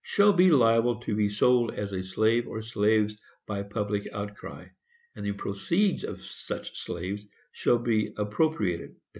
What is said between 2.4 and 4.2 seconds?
or slaves by public